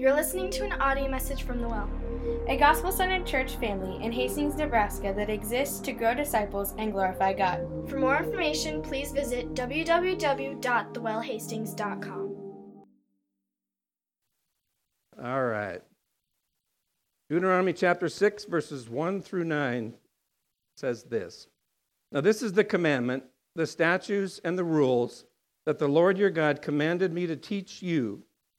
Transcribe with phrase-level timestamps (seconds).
[0.00, 1.90] You're listening to an audio message from The Well,
[2.48, 7.34] a gospel centered church family in Hastings, Nebraska that exists to grow disciples and glorify
[7.34, 7.66] God.
[7.86, 12.36] For more information, please visit www.thewellhastings.com.
[15.22, 15.82] All right.
[17.28, 19.92] Deuteronomy chapter 6, verses 1 through 9
[20.78, 21.46] says this
[22.10, 23.24] Now, this is the commandment,
[23.54, 25.26] the statutes, and the rules
[25.66, 28.22] that the Lord your God commanded me to teach you,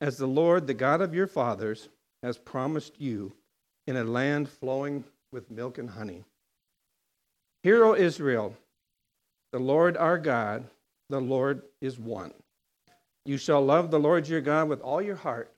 [0.00, 1.88] as the Lord, the God of your fathers,
[2.22, 3.32] has promised you
[3.86, 6.24] in a land flowing with milk and honey.
[7.62, 8.56] Hear, O Israel,
[9.52, 10.64] the Lord our God,
[11.08, 12.32] the Lord is one.
[13.24, 15.52] You shall love the Lord your God with all your heart,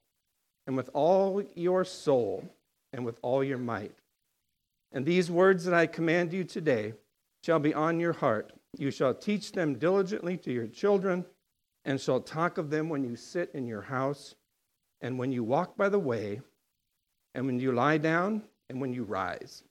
[0.66, 2.44] and with all your soul,
[2.92, 3.94] and with all your might.
[4.92, 6.94] And these words that I command you today
[7.44, 8.52] shall be on your heart.
[8.76, 11.24] You shall teach them diligently to your children,
[11.84, 14.34] and shall talk of them when you sit in your house,
[15.00, 16.40] and when you walk by the way,
[17.34, 19.64] and when you lie down, and when you rise.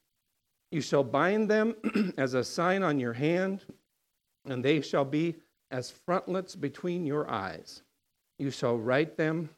[0.72, 1.76] You shall bind them
[2.18, 3.66] as a sign on your hand,
[4.46, 5.36] and they shall be
[5.72, 7.82] as frontlets between your eyes.
[8.38, 9.50] You shall write them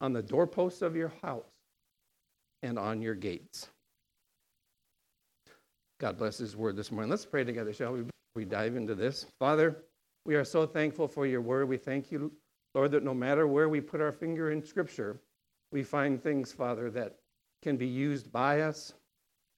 [0.00, 1.44] on the doorposts of your house
[2.62, 3.68] and on your gates.
[5.98, 7.10] God bless His word this morning.
[7.10, 8.04] Let's pray together, shall we?
[8.34, 9.26] we dive into this.
[9.38, 9.78] Father,
[10.26, 11.68] we are so thankful for your word.
[11.68, 12.32] We thank you,
[12.74, 15.20] Lord, that no matter where we put our finger in Scripture,
[15.70, 17.14] we find things, Father, that
[17.62, 18.92] can be used by us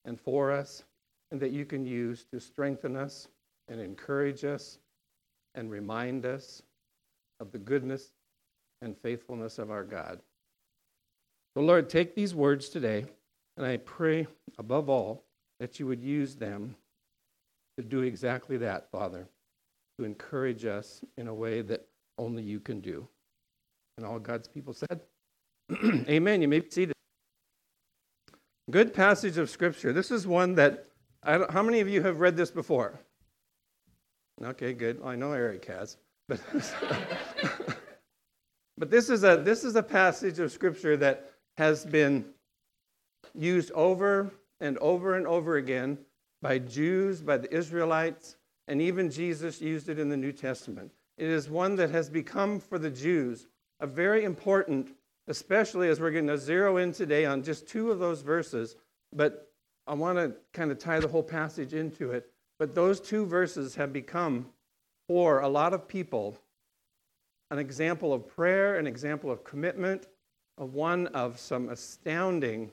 [0.05, 0.85] and for us,
[1.31, 3.29] and that you can use to strengthen us
[3.69, 4.79] and encourage us
[5.55, 6.63] and remind us
[7.41, 8.13] of the goodness
[8.83, 10.21] and faithfulness of our God.
[11.55, 13.07] So, Lord, take these words today,
[13.57, 14.27] and I pray
[14.59, 15.25] above all
[15.61, 16.77] that you would use them
[17.79, 19.29] to do exactly that, Father,
[19.99, 21.87] to encourage us in a way that
[22.19, 23.07] only you can do.
[23.97, 25.01] And all God's people said,
[26.09, 26.41] Amen.
[26.41, 26.95] You may be seated.
[28.71, 29.93] Good passage of Scripture.
[29.93, 30.87] This is one that,
[31.23, 33.01] I don't how many of you have read this before?
[34.43, 35.01] Okay, good.
[35.05, 35.97] I know Eric has.
[36.29, 36.41] But,
[38.79, 42.25] but this, is a, this is a passage of Scripture that has been
[43.35, 44.31] used over
[44.61, 45.99] and over and over again
[46.41, 48.37] by Jews, by the Israelites,
[48.69, 50.93] and even Jesus used it in the New Testament.
[51.17, 53.49] It is one that has become for the Jews
[53.81, 54.95] a very important,
[55.27, 58.77] especially as we're going to zero in today on just two of those verses,
[59.13, 59.51] but
[59.87, 62.31] I want to kind of tie the whole passage into it.
[62.59, 64.47] But those two verses have become
[65.07, 66.39] for a lot of people
[67.51, 70.07] an example of prayer, an example of commitment,
[70.57, 72.71] one of some astounding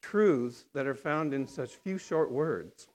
[0.00, 2.86] truths that are found in such few short words.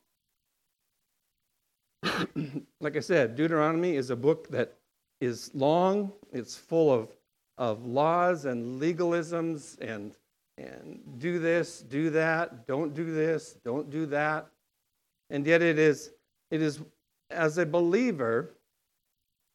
[2.81, 4.73] like I said, Deuteronomy is a book that
[5.21, 7.09] is long, it's full of,
[7.57, 10.13] of laws and legalisms and,
[10.57, 14.47] and do this, do that, don't do this, don't do that.
[15.29, 16.11] And yet it is,
[16.51, 16.81] it is
[17.31, 18.51] as a believer,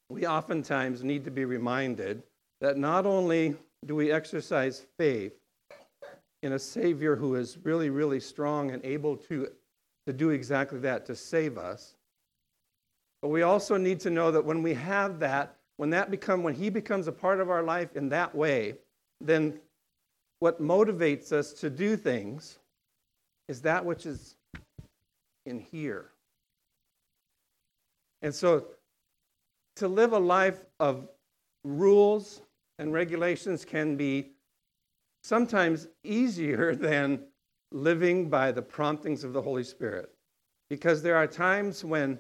[0.09, 2.23] we oftentimes need to be reminded
[2.61, 3.57] that not only
[3.87, 5.33] do we exercise faith,
[6.43, 9.49] in a Savior who is really, really strong and able to,
[10.07, 11.97] to do exactly that, to save us.
[13.23, 16.55] But we also need to know that when we have that, when that become when
[16.55, 18.75] he becomes a part of our life in that way,
[19.21, 19.61] then
[20.39, 22.59] what motivates us to do things
[23.49, 24.37] is that which is
[25.47, 26.11] in here.
[28.23, 28.67] And so
[29.77, 31.09] to live a life of
[31.65, 32.43] rules
[32.79, 34.33] and regulations can be
[35.23, 37.25] sometimes easier than
[37.73, 40.11] living by the promptings of the Holy Spirit.
[40.69, 42.19] Because there are times when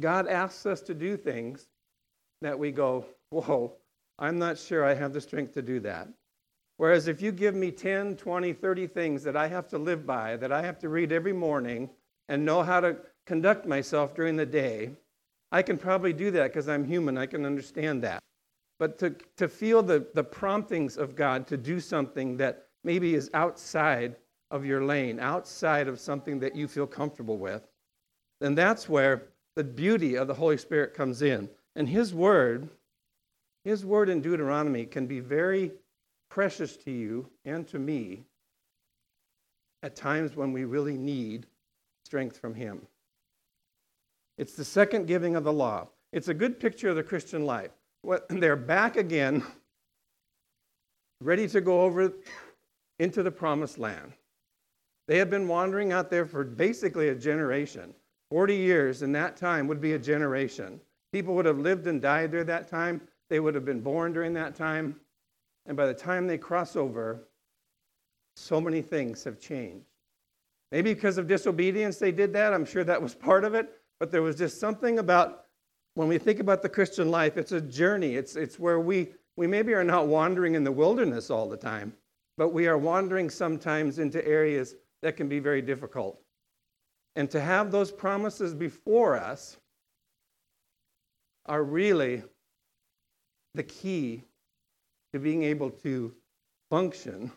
[0.00, 1.66] God asks us to do things
[2.42, 3.72] that we go, Whoa,
[4.18, 6.08] I'm not sure I have the strength to do that.
[6.76, 10.36] Whereas if you give me 10, 20, 30 things that I have to live by,
[10.36, 11.90] that I have to read every morning
[12.28, 12.96] and know how to
[13.26, 14.92] conduct myself during the day,
[15.50, 17.18] I can probably do that because I'm human.
[17.18, 18.22] I can understand that
[18.78, 23.30] but to, to feel the, the promptings of God to do something that maybe is
[23.34, 24.16] outside
[24.50, 27.66] of your lane, outside of something that you feel comfortable with,
[28.40, 29.24] then that's where
[29.58, 31.48] the beauty of the Holy Spirit comes in.
[31.74, 32.68] And His Word,
[33.64, 35.72] His Word in Deuteronomy can be very
[36.30, 38.22] precious to you and to me
[39.82, 41.46] at times when we really need
[42.04, 42.86] strength from Him.
[44.38, 45.88] It's the second giving of the law.
[46.12, 47.72] It's a good picture of the Christian life.
[48.28, 49.42] They're back again,
[51.20, 52.12] ready to go over
[53.00, 54.12] into the promised land.
[55.08, 57.92] They had been wandering out there for basically a generation.
[58.30, 60.80] 40 years in that time would be a generation.
[61.12, 63.00] People would have lived and died during that time.
[63.30, 64.96] They would have been born during that time.
[65.66, 67.28] And by the time they cross over,
[68.36, 69.86] so many things have changed.
[70.70, 72.52] Maybe because of disobedience they did that.
[72.52, 73.70] I'm sure that was part of it.
[73.98, 75.46] But there was just something about
[75.94, 78.14] when we think about the Christian life, it's a journey.
[78.14, 81.92] It's, it's where we, we maybe are not wandering in the wilderness all the time,
[82.36, 86.20] but we are wandering sometimes into areas that can be very difficult.
[87.18, 89.56] And to have those promises before us
[91.46, 92.22] are really
[93.54, 94.22] the key
[95.12, 96.14] to being able to
[96.70, 97.32] function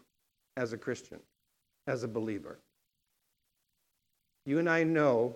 [0.56, 1.20] as a Christian,
[1.88, 2.60] as a believer.
[4.46, 5.36] You and I know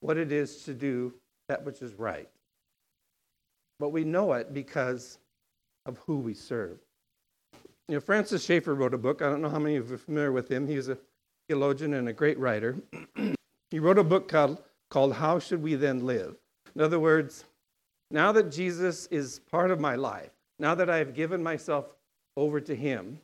[0.00, 1.14] what it is to do
[1.48, 2.28] that which is right.
[3.78, 5.16] But we know it because
[5.86, 6.80] of who we serve.
[7.86, 9.22] You know, Francis Schaeffer wrote a book.
[9.22, 10.66] I don't know how many of you are familiar with him.
[10.66, 10.98] He a
[11.48, 12.76] theologian and a great writer.
[13.70, 16.36] he wrote a book called, called How Should We Then Live?
[16.76, 17.44] In other words,
[18.10, 21.86] now that Jesus is part of my life, now that I have given myself
[22.36, 23.18] over to him,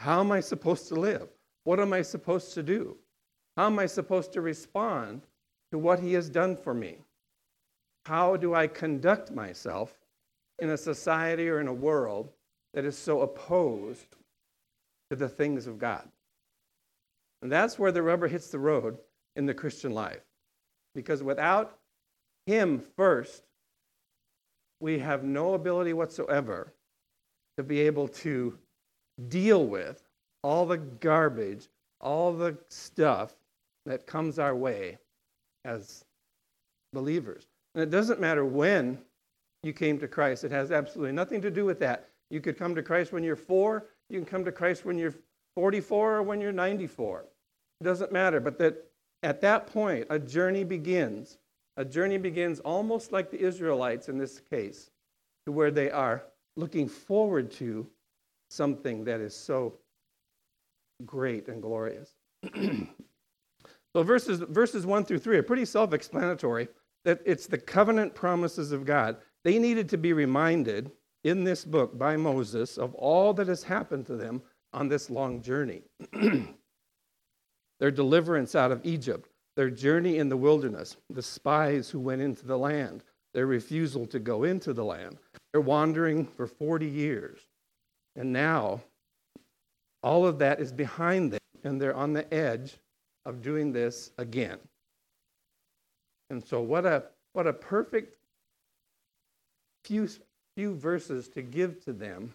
[0.00, 1.28] how am I supposed to live?
[1.64, 2.96] What am I supposed to do?
[3.56, 5.22] How am I supposed to respond
[5.72, 6.98] to what he has done for me?
[8.04, 9.94] How do I conduct myself
[10.58, 12.28] in a society or in a world
[12.74, 14.14] that is so opposed
[15.10, 16.06] to the things of God?
[17.42, 18.98] And that's where the rubber hits the road
[19.36, 20.22] in the Christian life.
[20.94, 21.78] Because without
[22.46, 23.42] him first,
[24.80, 26.72] we have no ability whatsoever
[27.56, 28.58] to be able to
[29.28, 30.02] deal with
[30.42, 31.68] all the garbage,
[32.00, 33.34] all the stuff
[33.86, 34.98] that comes our way
[35.64, 36.04] as
[36.92, 37.46] believers.
[37.74, 38.98] And it doesn't matter when
[39.62, 42.08] you came to Christ, it has absolutely nothing to do with that.
[42.30, 45.14] You could come to Christ when you're four, you can come to Christ when you're
[45.56, 47.24] 44 or when you're 94.
[47.80, 48.38] It doesn't matter.
[48.38, 48.86] But that
[49.22, 51.38] at that point, a journey begins.
[51.76, 54.90] A journey begins almost like the Israelites in this case,
[55.44, 56.22] to where they are
[56.56, 57.86] looking forward to
[58.50, 59.74] something that is so
[61.04, 62.14] great and glorious.
[62.54, 66.68] so verses, verses 1 through 3 are pretty self explanatory
[67.04, 69.16] that it's the covenant promises of God.
[69.44, 70.90] They needed to be reminded
[71.24, 74.42] in this book by Moses of all that has happened to them
[74.76, 75.82] on this long journey.
[77.80, 82.46] their deliverance out of Egypt, their journey in the wilderness, the spies who went into
[82.46, 83.02] the land,
[83.32, 85.16] their refusal to go into the land.
[85.52, 87.40] They're wandering for 40 years.
[88.16, 88.82] And now,
[90.02, 92.76] all of that is behind them, and they're on the edge
[93.24, 94.58] of doing this again.
[96.28, 98.18] And so, what a, what a perfect
[99.84, 100.08] few,
[100.54, 102.34] few verses to give to them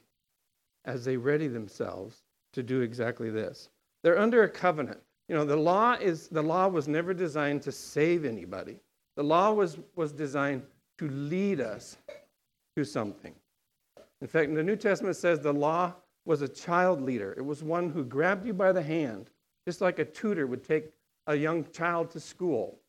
[0.86, 2.24] as they ready themselves
[2.54, 3.70] to do exactly this.
[4.04, 5.00] They're under a covenant.
[5.30, 8.80] You know, the law is the law was never designed to save anybody.
[9.16, 10.64] The law was, was designed
[10.98, 11.98] to lead us
[12.76, 13.34] to something.
[14.22, 15.94] In fact, the New Testament says the law
[16.26, 17.34] was a child leader.
[17.38, 19.30] It was one who grabbed you by the hand,
[19.68, 20.92] just like a tutor would take
[21.28, 22.80] a young child to school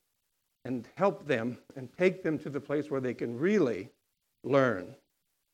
[0.65, 3.89] and help them and take them to the place where they can really
[4.45, 4.95] learn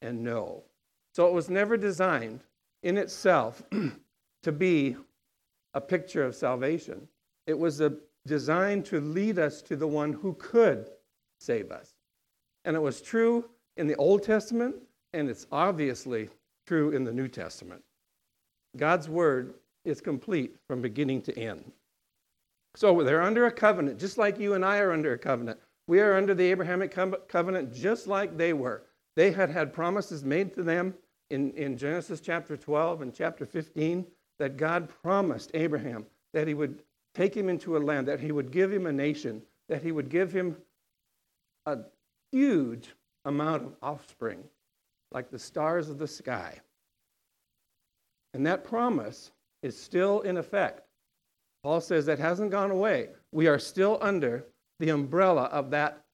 [0.02, 0.62] and know.
[1.14, 2.40] So it was never designed
[2.82, 3.62] in itself
[4.42, 4.96] to be
[5.74, 7.06] a picture of salvation.
[7.46, 7.94] It was a,
[8.26, 10.90] designed to lead us to the one who could
[11.40, 11.94] save us.
[12.64, 13.44] And it was true
[13.76, 14.76] in the Old Testament,
[15.12, 16.28] and it's obviously
[16.66, 17.82] true in the New Testament.
[18.76, 19.54] God's word
[19.84, 21.72] is complete from beginning to end.
[22.76, 25.58] So they're under a covenant, just like you and I are under a covenant.
[25.86, 26.94] We are under the Abrahamic
[27.28, 28.84] covenant just like they were.
[29.16, 30.94] They had had promises made to them
[31.30, 34.06] in, in Genesis chapter 12 and chapter 15
[34.38, 36.82] that God promised Abraham that he would
[37.14, 40.08] take him into a land, that he would give him a nation, that he would
[40.08, 40.56] give him
[41.66, 41.78] a
[42.32, 42.94] huge
[43.24, 44.42] amount of offspring,
[45.12, 46.60] like the stars of the sky.
[48.34, 49.32] And that promise
[49.62, 50.82] is still in effect.
[51.62, 53.08] Paul says that hasn't gone away.
[53.32, 54.46] We are still under
[54.78, 56.04] the umbrella of that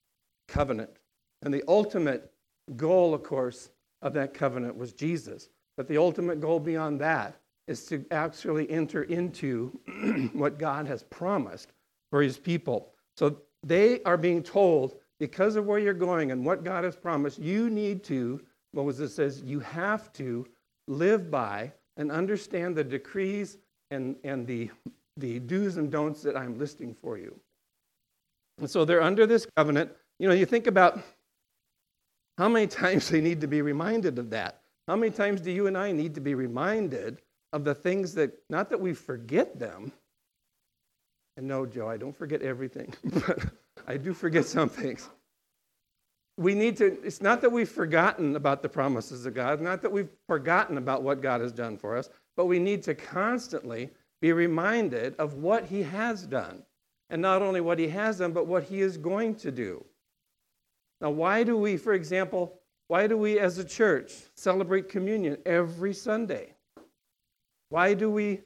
[0.48, 0.96] covenant.
[1.42, 2.32] And the ultimate
[2.76, 3.70] goal, of course,
[4.04, 5.48] of that covenant was Jesus.
[5.76, 9.78] But the ultimate goal beyond that is to actually enter into
[10.34, 11.72] what God has promised
[12.10, 12.92] for his people.
[13.16, 17.38] So they are being told, because of where you're going and what God has promised,
[17.38, 18.40] you need to,
[18.74, 20.46] Moses says, you have to
[20.86, 23.56] live by and understand the decrees
[23.90, 24.70] and, and the,
[25.16, 27.34] the do's and don'ts that I'm listing for you.
[28.58, 29.90] And so they're under this covenant.
[30.18, 31.00] You know, you think about
[32.38, 34.60] how many times do they need to be reminded of that.
[34.86, 37.22] How many times do you and I need to be reminded
[37.52, 39.92] of the things that, not that we forget them,
[41.36, 43.38] and no, Joe, I don't forget everything, but
[43.86, 45.08] I do forget some things.
[46.36, 49.92] We need to, it's not that we've forgotten about the promises of God, not that
[49.92, 54.32] we've forgotten about what God has done for us, but we need to constantly be
[54.32, 56.62] reminded of what He has done.
[57.10, 59.84] And not only what He has done, but what He is going to do.
[61.00, 65.94] Now, why do we, for example, why do we as a church celebrate communion every
[65.94, 66.54] Sunday?
[67.70, 68.42] Why do we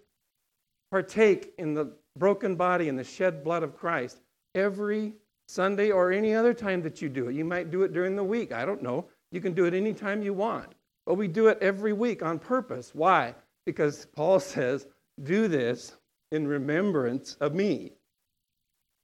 [0.90, 4.20] partake in the broken body and the shed blood of Christ
[4.54, 5.14] every
[5.48, 7.34] Sunday or any other time that you do it?
[7.34, 8.52] You might do it during the week.
[8.52, 9.06] I don't know.
[9.32, 10.72] You can do it anytime you want.
[11.04, 12.94] But we do it every week on purpose.
[12.94, 13.34] Why?
[13.66, 14.86] Because Paul says,
[15.22, 15.96] do this
[16.30, 17.92] in remembrance of me.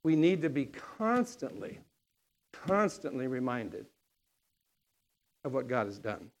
[0.03, 1.79] We need to be constantly,
[2.67, 3.85] constantly reminded
[5.43, 6.31] of what God has done.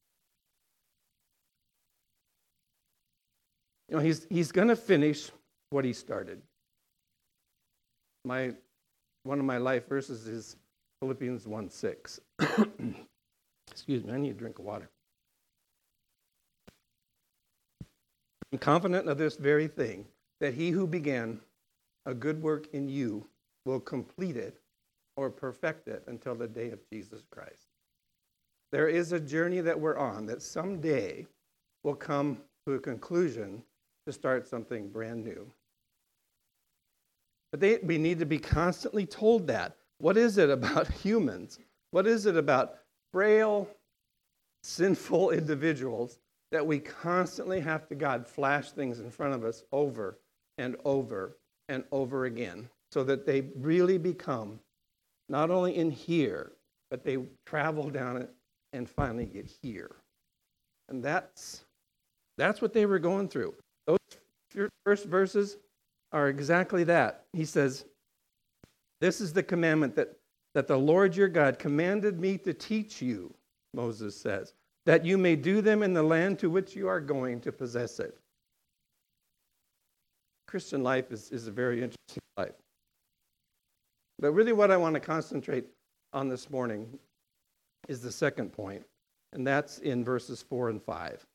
[3.89, 5.29] You know, he's, he's going to finish
[5.69, 6.41] what he started.
[8.23, 8.53] My,
[9.23, 10.55] one of my life verses is
[10.99, 12.19] Philippians 1 6.
[13.71, 14.89] Excuse me, I need a drink of water.
[18.51, 20.05] I'm confident of this very thing,
[20.39, 21.39] that he who began
[22.05, 23.27] a good work in you
[23.65, 24.61] will complete it
[25.17, 27.67] or perfect it until the day of Jesus Christ.
[28.71, 31.25] There is a journey that we're on that someday
[31.83, 33.63] will come to a conclusion
[34.05, 35.49] to start something brand new.
[37.51, 39.77] But they, we need to be constantly told that.
[39.99, 41.59] What is it about humans?
[41.91, 42.79] What is it about
[43.13, 43.69] frail,
[44.63, 46.19] sinful individuals
[46.51, 50.19] that we constantly have to, God, flash things in front of us over
[50.57, 51.37] and over
[51.69, 54.59] and over again so that they really become
[55.29, 56.51] not only in here,
[56.89, 58.29] but they travel down it
[58.73, 59.95] and finally get here.
[60.89, 61.65] And that's,
[62.37, 63.53] that's what they were going through.
[63.87, 65.57] Those first verses
[66.11, 67.23] are exactly that.
[67.33, 67.85] He says,
[69.01, 70.13] This is the commandment that,
[70.53, 73.33] that the Lord your God commanded me to teach you,
[73.73, 74.53] Moses says,
[74.85, 77.99] that you may do them in the land to which you are going to possess
[77.99, 78.17] it.
[80.47, 82.53] Christian life is, is a very interesting life.
[84.19, 85.65] But really, what I want to concentrate
[86.13, 86.99] on this morning
[87.87, 88.83] is the second point,
[89.33, 91.25] and that's in verses 4 and 5.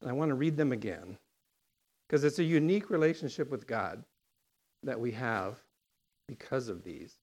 [0.00, 1.16] And I want to read them again
[2.06, 4.04] because it's a unique relationship with God
[4.82, 5.58] that we have
[6.28, 7.16] because of these.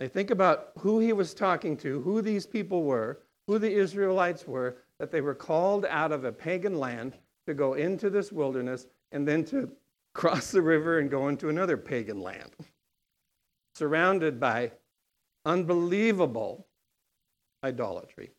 [0.00, 4.46] I think about who he was talking to, who these people were, who the Israelites
[4.46, 7.16] were, that they were called out of a pagan land
[7.46, 9.70] to go into this wilderness and then to
[10.14, 12.50] cross the river and go into another pagan land,
[13.78, 14.72] surrounded by
[15.44, 16.66] unbelievable
[17.64, 18.30] idolatry.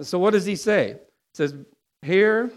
[0.00, 0.94] So, what does he say?
[0.94, 1.54] He says,
[2.02, 2.50] Hear,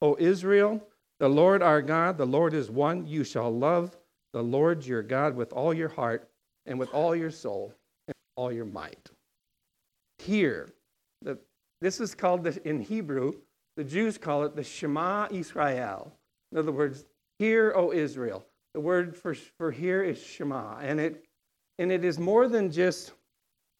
[0.00, 0.82] O Israel,
[1.18, 3.06] the Lord our God, the Lord is one.
[3.06, 3.96] You shall love
[4.32, 6.28] the Lord your God with all your heart
[6.66, 7.74] and with all your soul
[8.06, 9.10] and all your might.
[10.18, 10.68] Hear,
[11.22, 11.38] the,
[11.80, 13.34] this is called the, in Hebrew,
[13.76, 16.12] the Jews call it the Shema Israel.
[16.52, 17.04] In other words,
[17.38, 18.46] hear, O Israel.
[18.76, 21.24] The word for, for hear is Shema, and it,
[21.78, 23.12] and it is more than just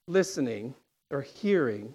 [0.09, 0.75] listening
[1.11, 1.93] or hearing.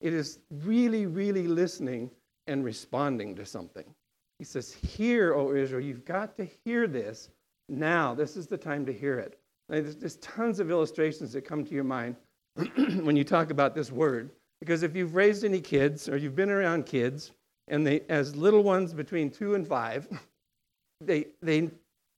[0.00, 2.08] It is really, really listening
[2.46, 3.84] and responding to something.
[4.38, 7.30] He says, Hear, O Israel, you've got to hear this
[7.68, 8.14] now.
[8.14, 9.36] This is the time to hear it.
[9.68, 12.14] There's, there's tons of illustrations that come to your mind
[13.02, 14.30] when you talk about this word.
[14.60, 17.32] Because if you've raised any kids or you've been around kids,
[17.66, 20.06] and they, as little ones between two and five,
[21.00, 21.70] they, they,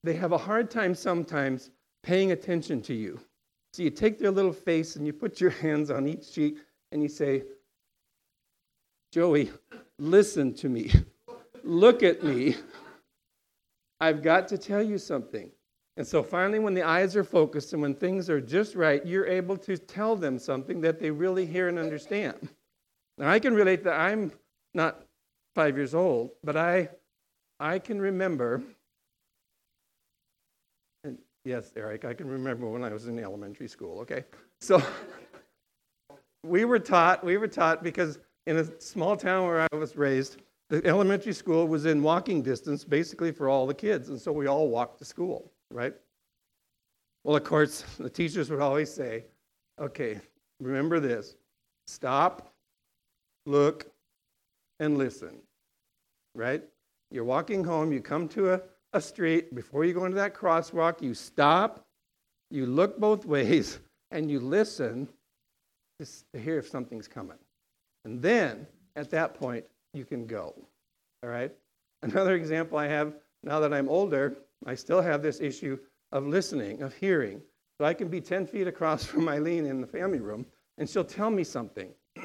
[0.05, 1.71] they have a hard time sometimes
[2.03, 3.21] paying attention to you.
[3.73, 6.59] So you take their little face and you put your hands on each cheek
[6.91, 7.45] and you say,
[9.13, 9.51] Joey,
[9.99, 10.91] listen to me.
[11.65, 12.57] Look at me.
[14.01, 15.51] I've got to tell you something.
[15.97, 19.27] And so finally, when the eyes are focused and when things are just right, you're
[19.27, 22.49] able to tell them something that they really hear and understand.
[23.19, 24.33] Now, I can relate that I'm
[24.75, 25.05] not
[25.55, 26.89] five years old, but I,
[27.61, 28.63] I can remember,
[31.45, 34.25] yes, Eric, I can remember when I was in elementary school, okay?
[34.61, 34.83] So
[36.45, 40.39] we were taught, we were taught because in a small town where I was raised,
[40.69, 44.47] the elementary school was in walking distance basically for all the kids, and so we
[44.47, 45.95] all walked to school, right?
[47.25, 49.25] Well, of course, the teachers would always say,
[49.81, 50.21] okay,
[50.61, 51.37] remember this
[51.87, 52.53] stop,
[53.47, 53.87] look,
[54.81, 55.39] and listen.
[56.35, 56.63] Right?
[57.11, 58.61] You're walking home, you come to a,
[58.93, 61.85] a street, before you go into that crosswalk, you stop,
[62.51, 63.79] you look both ways,
[64.11, 65.09] and you listen
[66.01, 67.39] to hear if something's coming.
[68.05, 70.55] And then, at that point, you can go.
[71.23, 71.53] All right?
[72.03, 75.79] Another example I have now that I'm older, I still have this issue
[76.13, 77.41] of listening, of hearing.
[77.79, 80.47] So I can be 10 feet across from Eileen in the family room,
[80.79, 81.91] and she'll tell me something.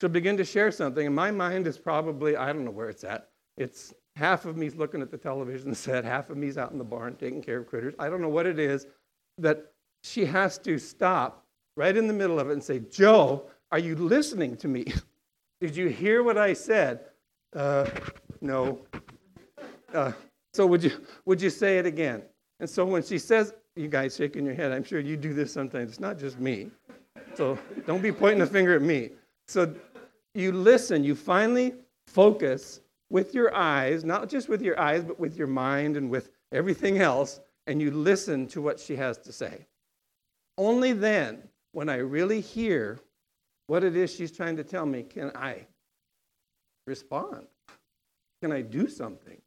[0.00, 3.04] she'll begin to share something, and my mind is probably, I don't know where it's
[3.04, 3.28] at.
[3.56, 6.84] It's half of me's looking at the television set, half of me's out in the
[6.84, 7.94] barn taking care of critters.
[7.98, 8.86] I don't know what it is
[9.38, 11.44] that she has to stop
[11.76, 14.92] right in the middle of it and say, Joe, are you listening to me?
[15.60, 17.00] Did you hear what I said?
[17.54, 17.88] Uh,
[18.40, 18.80] no.
[19.92, 20.12] Uh,
[20.54, 20.92] so would you
[21.24, 22.22] would you say it again?
[22.60, 25.52] And so when she says, you guys shaking your head, I'm sure you do this
[25.52, 25.90] sometimes.
[25.90, 26.70] It's not just me.
[27.34, 29.10] So don't be pointing a finger at me.
[29.48, 29.74] So
[30.34, 31.74] you listen, you finally
[32.06, 36.30] focus with your eyes, not just with your eyes, but with your mind and with
[36.52, 39.66] everything else, and you listen to what she has to say.
[40.56, 42.98] Only then, when I really hear
[43.66, 45.66] what it is she's trying to tell me, can I
[46.86, 47.46] respond?
[48.42, 49.40] Can I do something?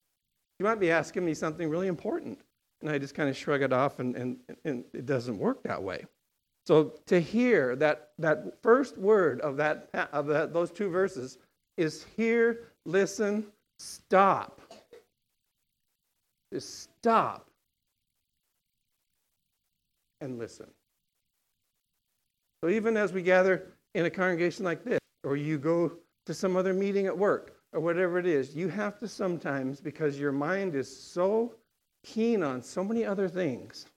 [0.58, 2.39] She might be asking me something really important,
[2.82, 5.82] and I just kind of shrug it off, and, and, and it doesn't work that
[5.82, 6.05] way.
[6.65, 11.38] So to hear that, that first word of, that, of that, those two verses
[11.75, 13.45] is hear, listen,
[13.79, 14.61] stop.
[16.51, 17.47] Just stop
[20.21, 20.67] and listen.
[22.63, 25.91] So even as we gather in a congregation like this, or you go
[26.25, 30.19] to some other meeting at work, or whatever it is, you have to sometimes, because
[30.19, 31.55] your mind is so
[32.05, 33.87] keen on so many other things,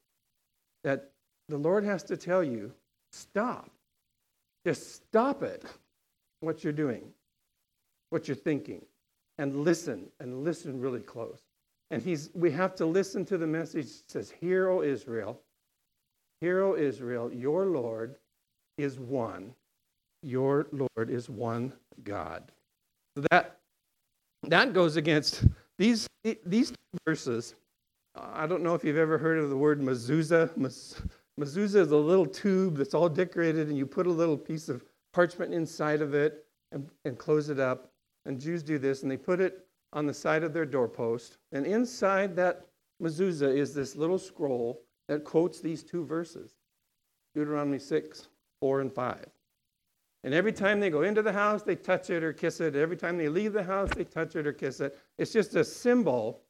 [0.82, 1.10] that
[1.48, 2.72] the Lord has to tell you,
[3.12, 3.70] stop.
[4.64, 5.64] Just stop it,
[6.40, 7.04] what you're doing,
[8.10, 8.84] what you're thinking,
[9.38, 11.40] and listen, and listen really close.
[11.90, 15.40] And he's, we have to listen to the message that says, Hear, O Israel,
[16.40, 18.16] Hear, O Israel, your Lord
[18.78, 19.54] is one.
[20.22, 21.72] Your Lord is one
[22.04, 22.50] God.
[23.16, 23.58] So that
[24.48, 25.44] that goes against
[25.78, 26.06] these,
[26.44, 26.72] these
[27.06, 27.54] verses.
[28.14, 30.50] I don't know if you've ever heard of the word mezuzah.
[31.38, 34.84] Mezuzah is a little tube that's all decorated, and you put a little piece of
[35.12, 37.90] parchment inside of it and, and close it up.
[38.26, 41.38] And Jews do this, and they put it on the side of their doorpost.
[41.52, 42.66] And inside that
[43.02, 46.56] mezuzah is this little scroll that quotes these two verses
[47.34, 48.28] Deuteronomy 6,
[48.60, 49.26] 4, and 5.
[50.24, 52.74] And every time they go into the house, they touch it or kiss it.
[52.74, 54.98] Every time they leave the house, they touch it or kiss it.
[55.18, 56.42] It's just a symbol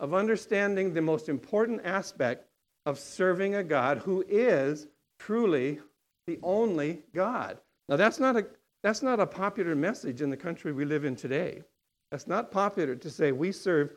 [0.00, 2.46] of understanding the most important aspect
[2.84, 5.80] of serving a God who is truly
[6.26, 7.58] the only God.
[7.88, 8.46] Now, that's not a,
[8.82, 11.62] that's not a popular message in the country we live in today.
[12.10, 13.92] That's not popular to say we serve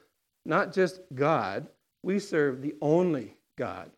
[0.46, 1.68] not just God,
[2.04, 3.90] we serve the only God.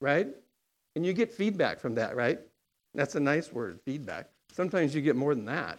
[0.00, 0.28] Right?
[0.94, 2.40] And you get feedback from that, right?
[2.94, 4.28] That's a nice word, feedback.
[4.52, 5.78] Sometimes you get more than that.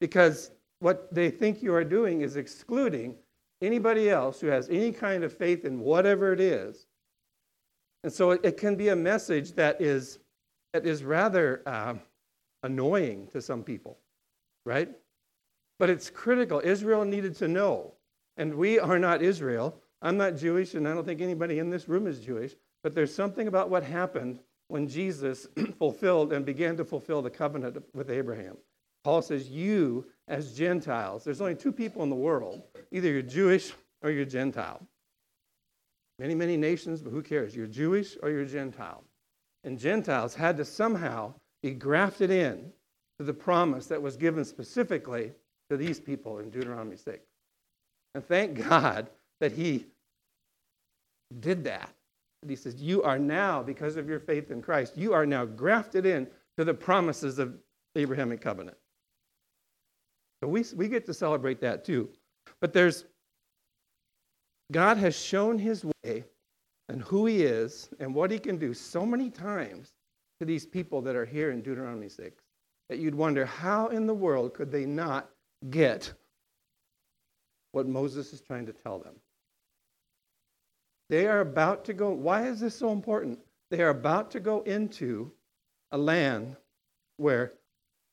[0.00, 3.16] Because what they think you are doing is excluding
[3.62, 6.86] anybody else who has any kind of faith in whatever it is.
[8.04, 10.20] And so it, can be a message that is,
[10.72, 11.94] that is rather uh,
[12.62, 13.98] annoying to some people,
[14.64, 14.90] right?
[15.78, 16.60] But it's critical.
[16.62, 17.94] Israel needed to know.
[18.36, 19.80] And we are not Israel.
[20.00, 22.54] I'm not Jewish, and I don't think anybody in this room is Jewish.
[22.82, 25.46] But there's something about what happened when Jesus
[25.78, 28.56] fulfilled and began to fulfill the covenant with Abraham.
[29.02, 33.72] Paul says, You as Gentiles, there's only two people in the world either you're Jewish
[34.02, 34.80] or you're Gentile.
[36.18, 37.54] Many, many nations, but who cares?
[37.54, 39.04] You're Jewish or you're Gentile.
[39.64, 42.72] And Gentiles had to somehow be grafted in
[43.18, 45.32] to the promise that was given specifically
[45.70, 47.18] to these people in Deuteronomy 6.
[48.14, 49.08] And thank God
[49.40, 49.86] that he
[51.40, 51.90] did that.
[52.46, 56.06] He says, You are now, because of your faith in Christ, you are now grafted
[56.06, 57.54] in to the promises of
[57.94, 58.76] the Abrahamic covenant.
[60.42, 62.08] So we, we get to celebrate that too.
[62.60, 63.04] But there's,
[64.70, 66.24] God has shown his way
[66.88, 69.92] and who he is and what he can do so many times
[70.38, 72.42] to these people that are here in Deuteronomy 6
[72.88, 75.28] that you'd wonder how in the world could they not
[75.70, 76.12] get
[77.72, 79.14] what Moses is trying to tell them.
[81.10, 82.10] They are about to go.
[82.10, 83.38] Why is this so important?
[83.70, 85.32] They are about to go into
[85.92, 86.56] a land
[87.16, 87.52] where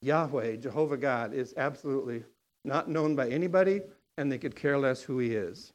[0.02, 2.24] Yahweh, Jehovah God, is absolutely
[2.64, 3.82] not known by anybody,
[4.18, 5.74] and they could care less who he is.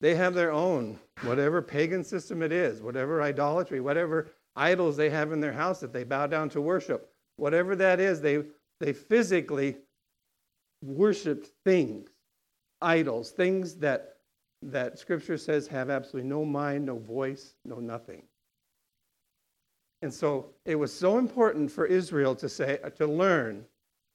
[0.00, 5.32] They have their own, whatever pagan system it is, whatever idolatry, whatever idols they have
[5.32, 8.42] in their house that they bow down to worship, whatever that is, they,
[8.80, 9.76] they physically
[10.82, 12.10] worshiped things,
[12.80, 14.16] idols, things that,
[14.62, 18.22] that Scripture says have absolutely no mind, no voice, no nothing.
[20.02, 23.64] And so it was so important for Israel to say, uh, to learn,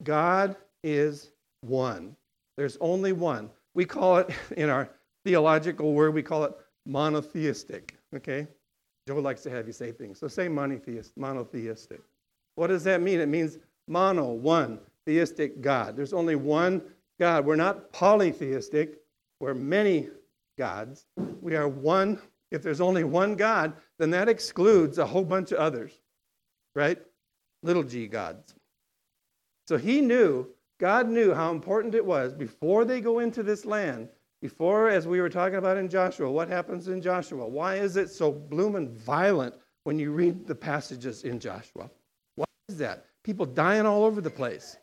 [0.04, 2.15] God is one.
[2.58, 3.50] There's only one.
[3.73, 4.89] We call it, in our
[5.23, 6.54] theological word, we call it
[6.86, 7.95] monotheistic.
[8.13, 8.47] Okay?
[9.08, 10.20] Joe likes to have you say things.
[10.20, 12.02] So say monotheist, monotheistic.
[12.56, 13.22] What does that mean?
[13.22, 15.96] It means mono, one, theistic God.
[15.96, 16.82] There's only one
[17.17, 17.46] God.
[17.46, 19.00] We're not polytheistic.
[19.39, 20.10] We're many
[20.58, 21.06] gods.
[21.41, 22.20] We are one.
[22.52, 25.93] If there's only one God, then that excludes a whole bunch of others,
[26.76, 26.98] right?
[27.63, 28.56] Little g gods.
[29.67, 30.48] So he knew,
[30.80, 34.10] God knew how important it was before they go into this land,
[34.48, 37.46] before, as we were talking about in Joshua, what happens in Joshua?
[37.46, 41.92] Why is it so bloomin' violent when you read the passages in Joshua?
[42.38, 43.08] Why is that?
[43.26, 44.78] People dying all over the place,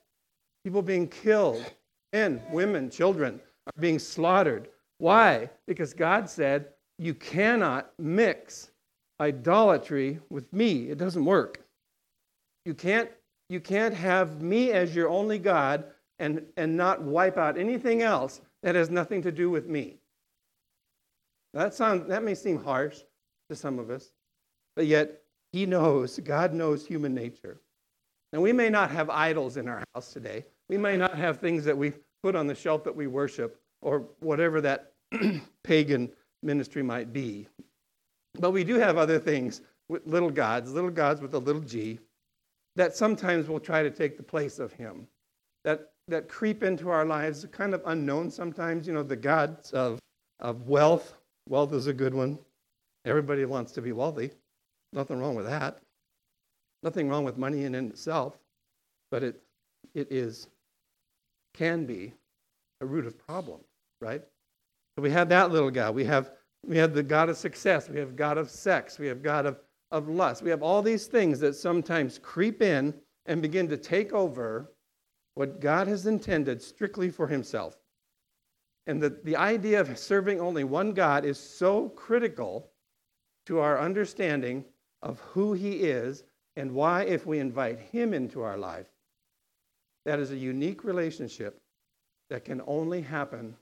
[0.64, 1.64] people being killed,
[2.12, 4.68] men, women, children are being slaughtered.
[4.98, 5.48] Why?
[5.66, 8.70] Because God said, you cannot mix
[9.18, 10.90] idolatry with me.
[10.90, 11.64] It doesn't work.
[12.66, 13.08] You can't,
[13.48, 15.84] you can't have me as your only God
[16.18, 19.98] and, and not wipe out anything else that has nothing to do with me.
[21.52, 22.98] That, sound, that may seem harsh
[23.50, 24.10] to some of us,
[24.74, 25.20] but yet
[25.52, 27.60] He knows, God knows human nature.
[28.32, 30.46] And we may not have idols in our house today.
[30.68, 34.08] We may not have things that we put on the shelf that we worship or
[34.20, 34.94] whatever that
[35.62, 36.10] pagan
[36.42, 37.46] ministry might be.
[38.40, 42.00] But we do have other things with little gods, little gods with a little g,
[42.76, 45.06] that sometimes will try to take the place of him,
[45.64, 48.86] that, that creep into our lives, kind of unknown sometimes.
[48.86, 49.98] You know, the gods of,
[50.40, 51.14] of wealth.
[51.48, 52.38] Wealth is a good one.
[53.04, 54.30] Everybody wants to be wealthy.
[54.92, 55.78] Nothing wrong with that.
[56.82, 58.38] Nothing wrong with money in itself,
[59.10, 59.40] but it,
[59.94, 60.48] it is,
[61.54, 62.12] can be
[62.80, 63.60] a root of problem,
[64.00, 64.22] right?
[64.96, 65.94] So we have that little God.
[65.94, 66.32] We have,
[66.66, 67.88] we have the God of success.
[67.88, 68.98] We have God of sex.
[68.98, 69.58] We have God of,
[69.90, 70.42] of lust.
[70.42, 72.94] We have all these things that sometimes creep in
[73.26, 74.73] and begin to take over
[75.34, 77.76] what God has intended strictly for himself.
[78.86, 82.70] And the, the idea of serving only one God is so critical
[83.46, 84.64] to our understanding
[85.02, 86.24] of who he is
[86.56, 88.86] and why, if we invite him into our life,
[90.04, 91.60] that is a unique relationship
[92.30, 93.56] that can only happen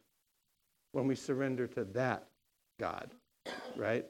[0.92, 2.26] when we surrender to that
[2.78, 3.10] God,
[3.76, 4.04] right?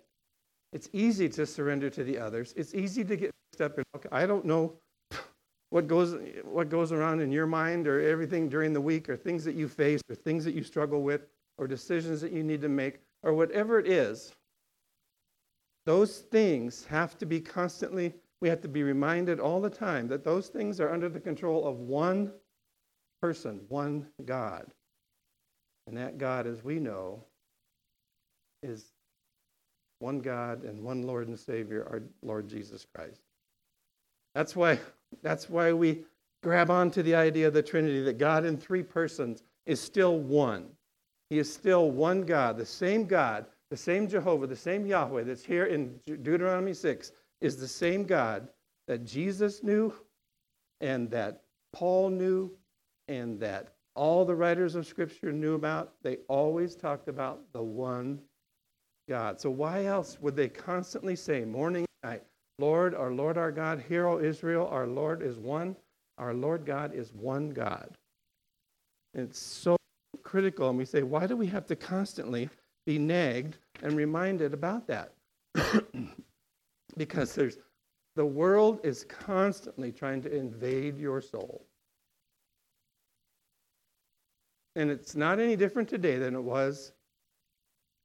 [0.72, 2.54] It's easy to surrender to the others.
[2.56, 4.74] It's easy to get mixed up in, okay, I don't know
[5.72, 9.42] what goes, what goes around in your mind or everything during the week or things
[9.42, 11.22] that you face or things that you struggle with
[11.56, 14.34] or decisions that you need to make or whatever it is.
[15.86, 20.24] Those things have to be constantly, we have to be reminded all the time that
[20.24, 22.30] those things are under the control of one
[23.22, 24.66] person, one God.
[25.86, 27.24] And that God, as we know,
[28.62, 28.92] is
[30.00, 33.22] one God and one Lord and Savior, our Lord Jesus Christ.
[34.34, 34.78] That's why,
[35.22, 36.04] that's why we
[36.42, 40.66] grab onto the idea of the Trinity that God in three persons is still one.
[41.30, 45.44] He is still one God, the same God, the same Jehovah, the same Yahweh that's
[45.44, 48.48] here in Deuteronomy 6 is the same God
[48.86, 49.94] that Jesus knew
[50.80, 52.50] and that Paul knew
[53.08, 58.20] and that all the writers of Scripture knew about, they always talked about the one
[59.08, 59.40] God.
[59.40, 62.22] So why else would they constantly say, morning and night,
[62.58, 65.76] Lord, our Lord our God, hear, O Israel, our Lord is one.
[66.18, 67.90] Our Lord God is one God.
[69.14, 69.76] It's so
[70.22, 70.68] critical.
[70.68, 72.48] And we say, why do we have to constantly
[72.86, 75.12] be nagged and reminded about that?
[76.96, 77.58] because there's
[78.14, 81.64] the world is constantly trying to invade your soul.
[84.76, 86.92] And it's not any different today than it was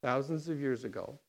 [0.01, 1.19] thousands of years ago.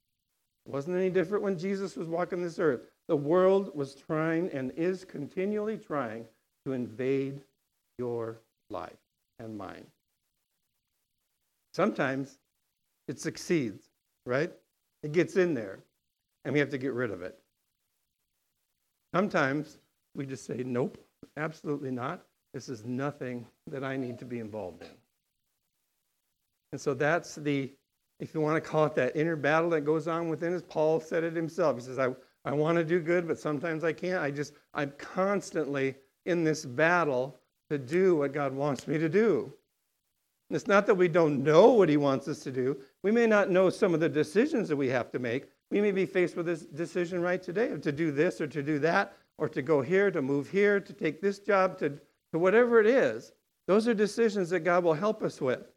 [0.66, 2.82] It wasn't any different when Jesus was walking this earth.
[3.08, 6.26] The world was trying and is continually trying
[6.64, 7.40] to invade
[7.98, 8.38] your
[8.70, 8.98] life
[9.38, 9.86] and mine.
[11.72, 12.38] Sometimes
[13.08, 13.90] it succeeds,
[14.26, 14.52] right?
[15.02, 15.78] It gets in there,
[16.44, 17.38] and we have to get rid of it.
[19.14, 19.78] Sometimes
[20.14, 20.98] we just say, nope,
[21.36, 22.22] absolutely not.
[22.52, 24.88] This is nothing that I need to be involved in.
[26.72, 27.72] And so that's the,
[28.20, 30.62] if you want to call it that inner battle that goes on within us.
[30.68, 31.76] Paul said it himself.
[31.76, 32.08] He says, I,
[32.44, 34.22] I want to do good, but sometimes I can't.
[34.22, 35.94] I just, I'm constantly
[36.26, 37.38] in this battle
[37.70, 39.52] to do what God wants me to do.
[40.50, 42.78] It's not that we don't know what He wants us to do.
[43.02, 45.48] We may not know some of the decisions that we have to make.
[45.70, 48.78] We may be faced with this decision right today to do this or to do
[48.78, 51.90] that, or to go here, to move here, to take this job, to,
[52.32, 53.32] to whatever it is.
[53.66, 55.70] Those are decisions that God will help us with.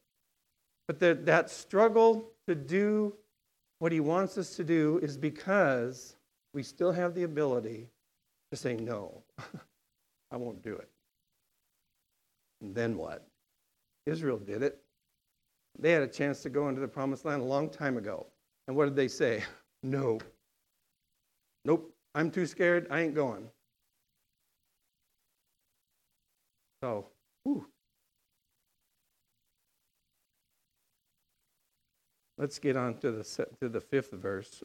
[0.87, 3.13] But that, that struggle to do
[3.79, 6.15] what He wants us to do is because
[6.53, 7.87] we still have the ability
[8.51, 9.23] to say, no,
[10.31, 10.89] I won't do it.
[12.61, 13.27] And then what?
[14.05, 14.81] Israel did it.
[15.79, 18.27] They had a chance to go into the promised land a long time ago.
[18.67, 19.43] And what did they say?
[19.83, 20.19] No.
[21.65, 22.85] Nope, I'm too scared.
[22.91, 23.49] I ain't going.
[26.83, 27.07] So,
[27.43, 27.65] whew.
[32.41, 34.63] let's get on to the to the fifth verse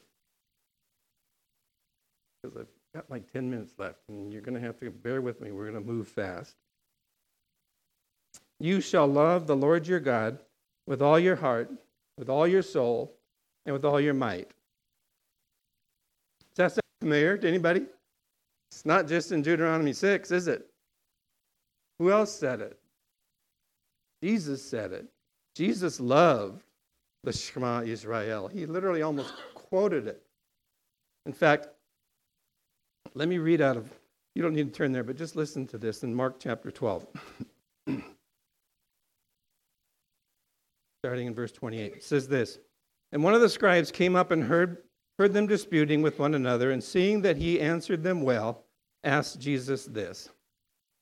[2.51, 5.41] because I've got like ten minutes left, and you're going to have to bear with
[5.41, 5.53] me.
[5.53, 6.57] We're going to move fast.
[8.59, 10.39] You shall love the Lord your God
[10.87, 11.71] with all your heart,
[12.17, 13.13] with all your soul,
[13.67, 14.49] and with all your might.
[16.55, 17.85] Does that sound familiar to anybody?
[18.71, 20.67] It's not just in Deuteronomy 6, is it?
[21.99, 22.79] Who else said it?
[24.23, 25.07] Jesus said it.
[25.55, 26.63] Jesus loved
[27.25, 28.49] the Shema Israel.
[28.49, 30.23] He literally almost quoted it.
[31.27, 31.69] In fact,
[33.15, 33.91] let me read out of,
[34.35, 37.07] you don't need to turn there, but just listen to this in Mark chapter 12.
[41.03, 41.95] Starting in verse 28.
[41.95, 42.59] It says this
[43.13, 44.79] And one of the scribes came up and heard,
[45.19, 48.65] heard them disputing with one another, and seeing that he answered them well,
[49.05, 50.31] asked Jesus this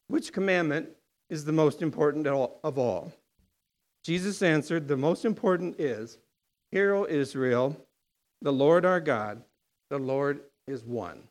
[0.08, 0.88] Which commandment
[1.30, 3.12] is the most important of all?
[4.04, 6.18] Jesus answered, The most important is,
[6.70, 7.76] Hear, O Israel,
[8.42, 9.42] the Lord our God,
[9.90, 11.22] the Lord is one.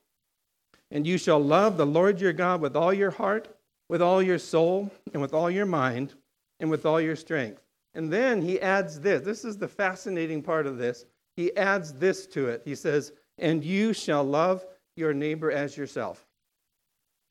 [0.93, 3.47] And you shall love the Lord your God with all your heart,
[3.89, 6.13] with all your soul, and with all your mind,
[6.60, 7.63] and with all your strength.
[7.95, 9.23] And then he adds this.
[9.23, 11.06] This is the fascinating part of this.
[11.36, 12.62] He adds this to it.
[12.63, 14.63] He says, And you shall love
[14.95, 16.27] your neighbor as yourself.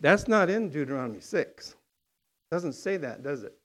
[0.00, 1.68] That's not in Deuteronomy 6.
[1.70, 1.76] It
[2.50, 3.56] doesn't say that, does it?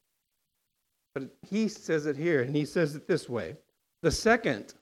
[1.15, 3.55] But he says it here, and he says it this way.
[4.03, 4.75] The second,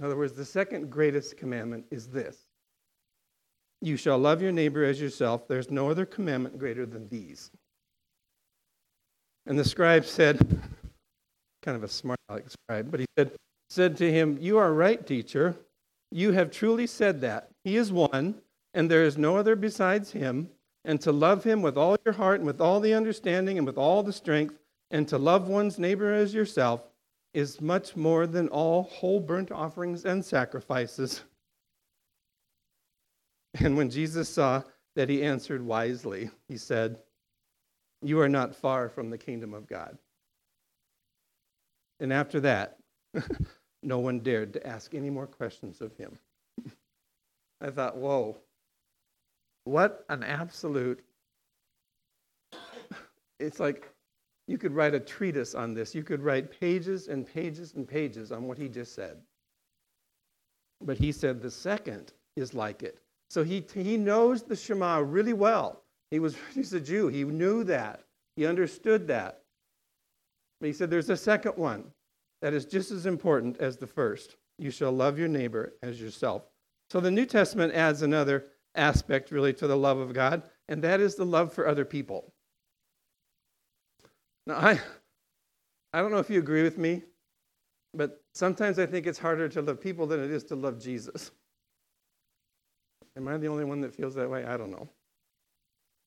[0.00, 2.47] in other words, the second greatest commandment is this
[3.80, 5.46] You shall love your neighbor as yourself.
[5.46, 7.50] There's no other commandment greater than these.
[9.46, 10.38] And the scribe said,
[11.62, 13.32] kind of a smart like scribe, but he said,
[13.70, 15.56] said to him, You are right, teacher.
[16.10, 17.50] You have truly said that.
[17.64, 18.36] He is one,
[18.74, 20.50] and there is no other besides him.
[20.84, 23.76] And to love him with all your heart and with all the understanding and with
[23.76, 24.54] all the strength
[24.90, 26.82] and to love one's neighbor as yourself
[27.34, 31.22] is much more than all whole burnt offerings and sacrifices.
[33.54, 34.62] And when Jesus saw
[34.94, 36.98] that he answered wisely, he said,
[38.02, 39.96] You are not far from the kingdom of God.
[42.00, 42.78] And after that,
[43.82, 46.18] no one dared to ask any more questions of him.
[47.60, 48.36] I thought, whoa,
[49.64, 51.04] what an absolute.
[53.40, 53.88] It's like
[54.48, 55.94] you could write a treatise on this.
[55.94, 59.18] You could write pages and pages and pages on what he just said.
[60.80, 62.98] But he said the second is like it.
[63.30, 65.82] So he, he knows the Shema really well.
[66.10, 67.08] He was, he's a Jew.
[67.08, 68.04] He knew that.
[68.36, 69.42] He understood that.
[70.60, 71.84] But he said there's a second one
[72.42, 74.36] that is just as important as the first.
[74.58, 76.42] You shall love your neighbor as yourself.
[76.90, 81.00] So the New Testament adds another aspect really to the love of God, and that
[81.00, 82.32] is the love for other people.
[84.46, 84.80] Now, I,
[85.92, 87.02] I don't know if you agree with me,
[87.94, 91.30] but sometimes I think it's harder to love people than it is to love Jesus.
[93.18, 94.44] Am I the only one that feels that way?
[94.44, 94.88] I don't know.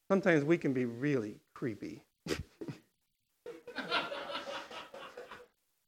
[0.10, 2.02] Sometimes we can be really creepy.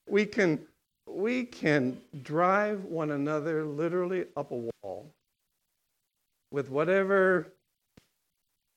[0.09, 0.59] we can
[1.07, 5.09] we can drive one another literally up a wall
[6.51, 7.53] with whatever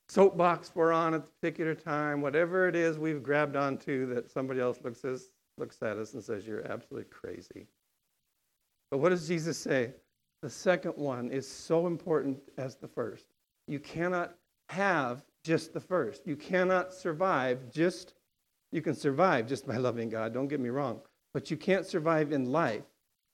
[0.09, 4.61] soapbox we're on at the particular time, whatever it is we've grabbed onto that somebody
[4.61, 7.67] else looks, as, looks at us and says, You're absolutely crazy.
[8.93, 9.95] But what does Jesus say?
[10.47, 13.27] The second one is so important as the first.
[13.67, 14.37] You cannot
[14.69, 16.25] have just the first.
[16.25, 18.15] You cannot survive just,
[18.71, 21.01] you can survive just by loving God, don't get me wrong,
[21.35, 22.85] but you can't survive in life,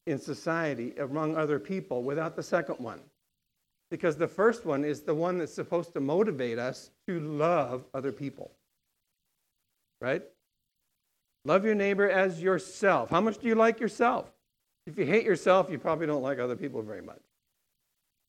[0.06, 3.00] in society, among other people without the second one
[3.90, 8.10] because the first one is the one that's supposed to motivate us to love other
[8.10, 8.52] people.
[10.00, 10.22] Right?
[11.44, 13.10] Love your neighbor as yourself.
[13.10, 14.32] How much do you like yourself?
[14.86, 17.20] If you hate yourself, you probably don't like other people very much.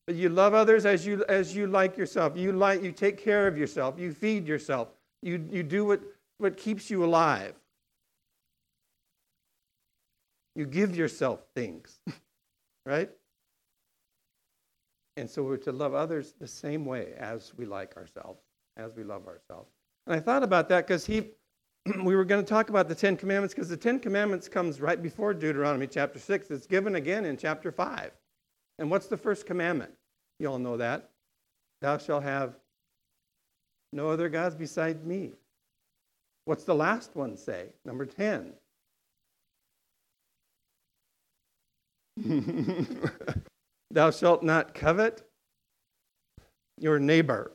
[0.05, 2.37] But you love others as you as you like yourself.
[2.37, 3.97] You like you take care of yourself.
[3.97, 4.89] You feed yourself.
[5.21, 6.01] You you do what,
[6.37, 7.55] what keeps you alive.
[10.55, 11.99] You give yourself things.
[12.85, 13.09] right?
[15.15, 18.41] And so we're to love others the same way as we like ourselves,
[18.77, 19.69] as we love ourselves.
[20.07, 21.29] And I thought about that because he,
[22.03, 25.01] we were going to talk about the Ten Commandments because the Ten Commandments comes right
[25.01, 26.51] before Deuteronomy chapter 6.
[26.51, 28.11] It's given again in chapter 5.
[28.79, 29.91] And what's the first commandment?
[30.39, 31.09] You all know that.
[31.81, 32.55] Thou shalt have
[33.91, 35.33] no other gods beside me.
[36.45, 37.67] What's the last one say?
[37.85, 38.53] Number 10.
[43.91, 45.23] Thou shalt not covet
[46.79, 47.51] your neighbor,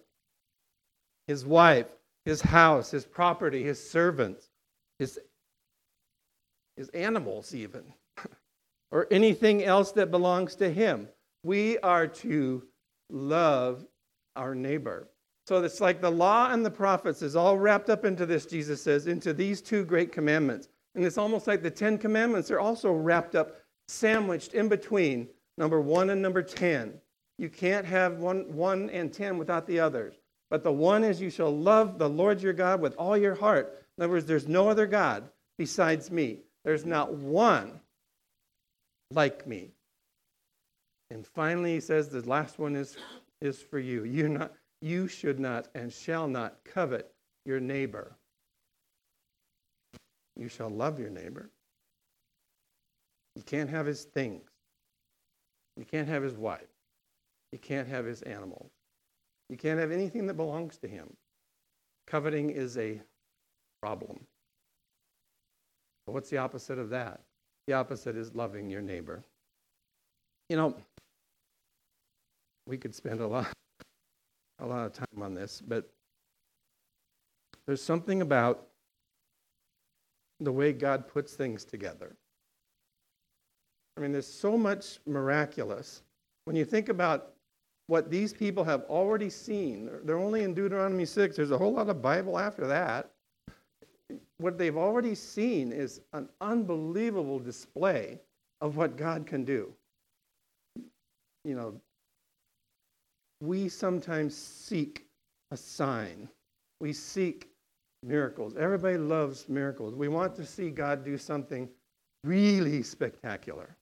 [1.26, 1.86] his wife,
[2.28, 4.50] his house, his property, his servants,
[4.98, 5.18] his,
[6.76, 7.82] his animals, even,
[8.90, 11.08] or anything else that belongs to him.
[11.42, 12.64] We are to
[13.08, 13.86] love
[14.36, 15.08] our neighbor.
[15.46, 18.82] So it's like the law and the prophets is all wrapped up into this, Jesus
[18.82, 20.68] says, into these two great commandments.
[20.94, 23.56] And it's almost like the Ten Commandments are also wrapped up,
[23.88, 26.92] sandwiched in between number one and number 10.
[27.38, 30.16] You can't have one, one and 10 without the others.
[30.50, 33.84] But the one is you shall love the Lord your God with all your heart.
[33.96, 36.40] In other words, there's no other God besides me.
[36.64, 37.80] There's not one
[39.11, 39.72] like me.
[41.11, 42.96] And finally, he says the last one is,
[43.40, 44.04] is for you.
[44.04, 47.12] You, not, you should not and shall not covet
[47.44, 48.16] your neighbor.
[50.37, 51.50] You shall love your neighbor.
[53.34, 54.48] You can't have his things.
[55.76, 56.68] You can't have his wife.
[57.52, 58.70] You can't have his animals.
[59.48, 61.14] You can't have anything that belongs to him.
[62.06, 63.00] Coveting is a
[63.80, 64.20] problem.
[66.06, 67.20] But what's the opposite of that?
[67.66, 69.22] The opposite is loving your neighbor.
[70.48, 70.74] You know,
[72.66, 73.48] we could spend a lot
[74.61, 75.88] a lot of time on this, but
[77.66, 78.66] there's something about
[80.40, 82.16] the way God puts things together.
[83.96, 86.02] I mean, there's so much miraculous.
[86.44, 87.34] When you think about
[87.88, 91.88] what these people have already seen, they're only in Deuteronomy 6, there's a whole lot
[91.88, 93.11] of Bible after that.
[94.37, 98.20] What they've already seen is an unbelievable display
[98.61, 99.72] of what God can do.
[101.44, 101.81] You know,
[103.40, 105.07] we sometimes seek
[105.51, 106.29] a sign.
[106.81, 107.48] We seek
[108.03, 108.55] miracles.
[108.55, 109.94] Everybody loves miracles.
[109.94, 111.70] We want to see God do something
[112.22, 113.74] really spectacular.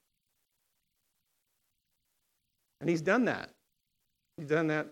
[2.81, 3.51] And He's done that.
[4.37, 4.88] He's done that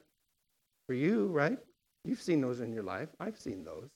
[0.86, 1.58] for you, right?
[2.04, 3.08] You've seen those in your life.
[3.20, 3.88] I've seen those.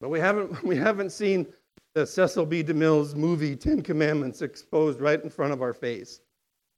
[0.00, 1.46] But we haven't, we haven't seen
[1.94, 2.62] the Cecil B.
[2.62, 6.20] DeMille's movie, Ten Commandments, exposed right in front of our face,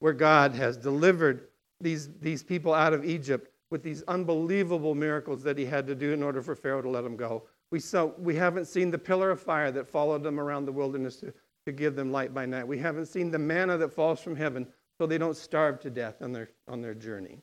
[0.00, 1.48] where God has delivered
[1.80, 6.12] these, these people out of Egypt with these unbelievable miracles that he had to do
[6.12, 7.44] in order for Pharaoh to let them go.
[7.70, 11.16] We, saw, we haven't seen the pillar of fire that followed them around the wilderness
[11.16, 11.32] to,
[11.66, 12.66] to give them light by night.
[12.66, 14.66] We haven't seen the manna that falls from heaven
[14.98, 17.38] so they don't starve to death on their, on their journey.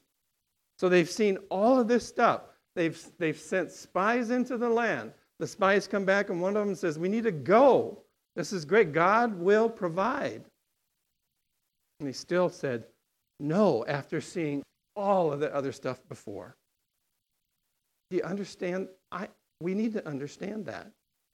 [0.78, 2.42] So they've seen all of this stuff.
[2.76, 5.12] They've, they've sent spies into the land.
[5.40, 8.04] The spies come back, and one of them says, We need to go.
[8.36, 8.94] This is great.
[8.94, 10.46] God will provide.
[12.00, 12.86] And he still said,
[13.40, 14.64] no after seeing
[14.96, 16.56] all of the other stuff before.
[18.10, 18.90] Do you understand?
[19.12, 19.30] I,
[19.62, 20.92] we need to understand that.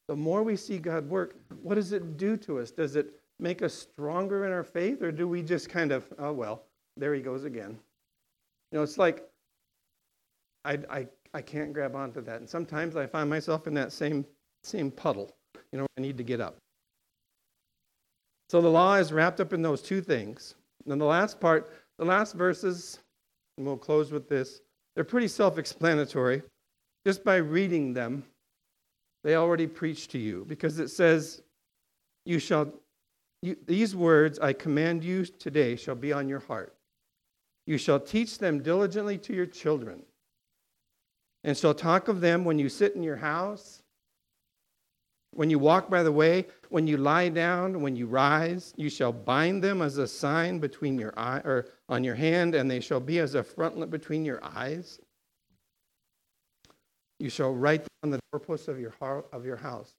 [0.07, 2.71] The more we see God work, what does it do to us?
[2.71, 6.33] Does it make us stronger in our faith, or do we just kind of, oh,
[6.33, 6.63] well,
[6.97, 7.77] there he goes again?
[8.71, 9.27] You know, it's like
[10.65, 12.39] I, I, I can't grab onto that.
[12.39, 14.25] And sometimes I find myself in that same,
[14.63, 15.31] same puddle.
[15.71, 16.57] You know, I need to get up.
[18.49, 20.55] So the law is wrapped up in those two things.
[20.83, 22.99] And then the last part, the last verses,
[23.57, 24.61] and we'll close with this,
[24.95, 26.41] they're pretty self explanatory.
[27.05, 28.23] Just by reading them,
[29.23, 31.41] they already preach to you because it says,
[32.25, 32.71] You shall,
[33.45, 36.75] you, these words I command you today shall be on your heart.
[37.65, 40.03] You shall teach them diligently to your children,
[41.43, 43.83] and shall talk of them when you sit in your house
[45.35, 49.11] when you walk by the way, when you lie down, when you rise, you shall
[49.11, 53.01] bind them as a sign between your eye or on your hand, and they shall
[53.01, 54.97] be as a frontlet between your eyes.
[57.19, 59.91] You shall write them on the doorposts of your heart, of your house.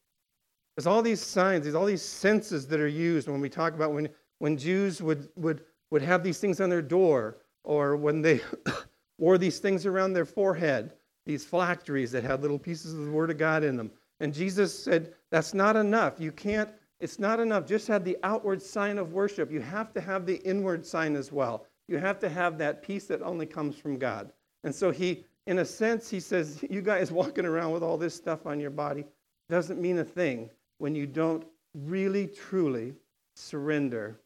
[0.77, 3.93] There's all these signs, there's all these senses that are used when we talk about
[3.93, 4.11] when,
[4.41, 8.43] when Jews would, would, would have these things on their door, or when they
[9.19, 10.93] wore these things around their forehead,
[11.25, 13.91] these phylacteries that had little pieces of the Word of God in them.
[14.21, 16.15] And Jesus said, That's not enough.
[16.19, 16.69] You can't,
[17.01, 17.67] it's not enough.
[17.67, 19.51] Just have the outward sign of worship.
[19.51, 21.67] You have to have the inward sign as well.
[21.89, 24.31] You have to have that peace that only comes from God.
[24.63, 28.15] And so he, in a sense, he says, You guys walking around with all this
[28.15, 29.07] stuff on your body
[29.49, 32.95] doesn't mean a thing when you don't really, truly
[33.35, 34.19] surrender.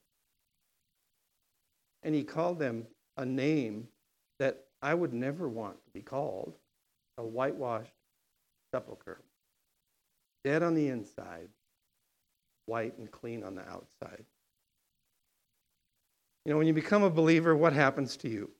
[2.03, 2.87] And he called them
[3.17, 3.89] a name
[4.39, 6.55] that I would never want to be called
[7.19, 7.93] a whitewashed
[8.73, 9.21] sepulchre.
[10.45, 11.49] dead on the inside,
[12.67, 14.25] white and clean on the outside.
[16.45, 18.51] You know, when you become a believer, what happens to you?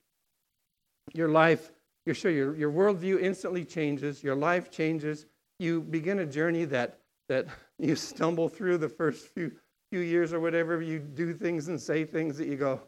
[1.15, 1.71] Your life,
[2.05, 5.27] you're sure your, your worldview instantly changes, your life changes.
[5.59, 6.99] You begin a journey that,
[7.31, 7.47] that
[7.79, 9.53] you stumble through the first few,
[9.93, 10.83] few years or whatever.
[10.83, 12.81] You do things and say things that you go,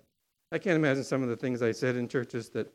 [0.50, 2.66] I can't imagine some of the things I said in churches that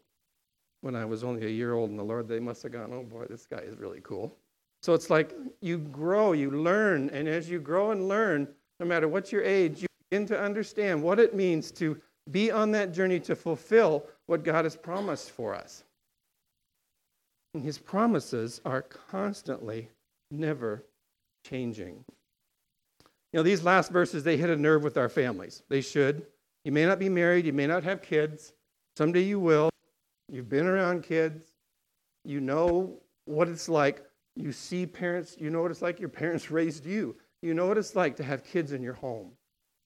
[0.80, 3.04] when I was only a year old in the Lord, they must have gone, oh
[3.04, 4.34] boy, this guy is really cool.
[4.82, 8.48] So it's like you grow, you learn, and as you grow and learn,
[8.80, 12.00] no matter what your age, you begin to understand what it means to
[12.32, 15.84] be on that journey to fulfill what God has promised for us.
[17.54, 19.90] And his promises are constantly,
[20.32, 20.86] never
[21.48, 22.04] changing.
[23.32, 25.64] You know, these last verses, they hit a nerve with our families.
[25.70, 26.26] They should.
[26.64, 28.54] You may not be married, you may not have kids.
[28.96, 29.70] Someday you will.
[30.30, 31.46] You've been around kids.
[32.26, 34.04] You know what it's like.
[34.36, 37.16] You see parents, you know what it's like your parents raised you.
[37.42, 39.32] You know what it's like to have kids in your home.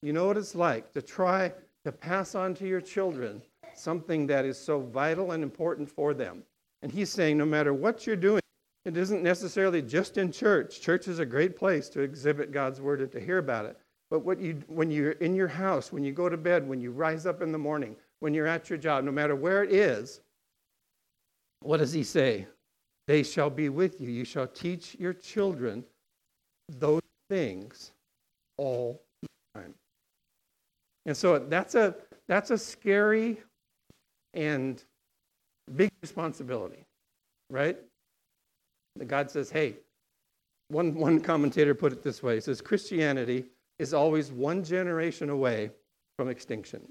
[0.02, 1.54] You know what it's like to try
[1.84, 3.42] to pass on to your children
[3.76, 6.44] something that is so vital and important for them.
[6.82, 8.42] And he's saying no matter what you're doing,
[8.86, 10.82] it isn't necessarily just in church.
[10.82, 13.78] Church is a great place to exhibit God's word and to hear about it.
[14.10, 16.92] But what you, when you're in your house, when you go to bed, when you
[16.92, 20.22] rise up in the morning, when you're at your job, no matter where it is,
[21.62, 22.48] what does he say?
[23.08, 24.10] They shall be with you.
[24.10, 25.84] You shall teach your children
[26.70, 27.92] those things
[28.58, 29.74] all the time.
[31.06, 31.96] And so that's a
[32.28, 33.38] that's a scary
[34.34, 34.84] and
[35.76, 36.86] big responsibility,
[37.50, 37.78] right?
[39.08, 39.78] God says, hey,
[40.68, 42.36] one, one commentator put it this way.
[42.36, 43.46] He says, Christianity
[43.80, 45.72] is always one generation away
[46.18, 46.82] from extinction.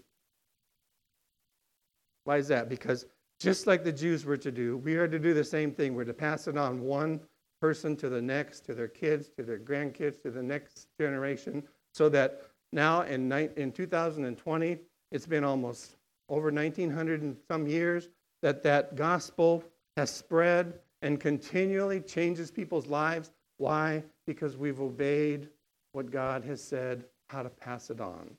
[2.24, 2.68] Why is that?
[2.68, 3.06] Because
[3.38, 5.94] just like the Jews were to do, we are to do the same thing.
[5.94, 7.20] We're to pass it on one
[7.60, 11.62] person to the next, to their kids, to their grandkids, to the next generation,
[11.94, 12.42] so that
[12.72, 14.78] now in, in 2020,
[15.10, 15.96] it's been almost
[16.28, 18.08] over 1900 and some years
[18.42, 19.64] that that gospel
[19.96, 23.30] has spread and continually changes people's lives.
[23.58, 24.02] Why?
[24.26, 25.48] Because we've obeyed
[25.92, 28.30] what God has said, how to pass it on.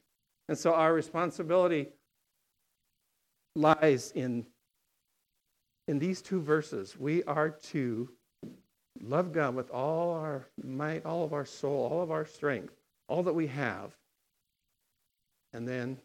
[0.47, 1.88] And so our responsibility
[3.55, 4.45] lies in,
[5.88, 6.97] in these two verses.
[6.99, 8.09] We are to
[9.01, 12.74] love God with all our might, all of our soul, all of our strength,
[13.07, 13.95] all that we have.
[15.53, 15.97] And then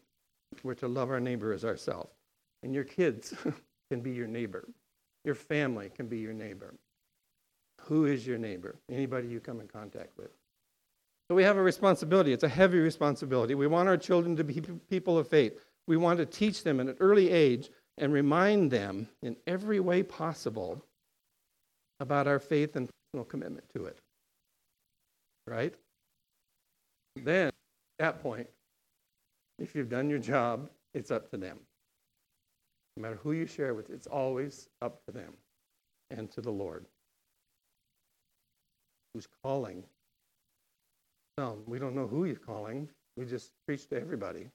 [0.63, 2.13] we're to love our neighbor as ourselves.
[2.63, 3.33] And your kids
[3.91, 4.67] can be your neighbor.
[5.27, 6.73] Your family can be your neighbor.
[7.81, 8.77] Who is your neighbor?
[8.89, 10.29] Anybody you come in contact with.
[11.27, 12.31] So we have a responsibility.
[12.31, 13.53] It's a heavy responsibility.
[13.53, 15.59] We want our children to be people of faith.
[15.85, 20.01] We want to teach them at an early age and remind them in every way
[20.01, 20.81] possible
[21.99, 23.99] about our faith and personal commitment to it.
[25.45, 25.75] Right?
[27.17, 27.53] Then, at
[27.99, 28.47] that point,
[29.59, 31.59] if you've done your job, it's up to them.
[32.97, 35.33] No matter who you share with, it's always up to them
[36.09, 36.83] and to the Lord
[39.13, 39.83] who's calling
[41.37, 41.61] some.
[41.67, 42.89] We don't know who he's calling.
[43.15, 44.49] We just preach to everybody.